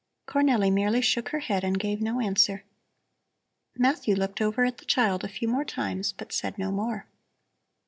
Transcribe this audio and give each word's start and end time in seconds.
Cornelli 0.27 0.71
merely 0.73 0.99
shook 1.01 1.29
her 1.29 1.37
head 1.41 1.63
and 1.63 1.77
gave 1.79 2.01
no 2.01 2.19
answer. 2.19 2.63
Matthew 3.77 4.15
looked 4.15 4.41
over 4.41 4.65
at 4.65 4.79
the 4.79 4.85
child 4.85 5.23
a 5.23 5.27
few 5.27 5.47
more 5.47 5.63
times, 5.63 6.11
but 6.11 6.33
said 6.33 6.57
no 6.57 6.71
more. 6.71 7.05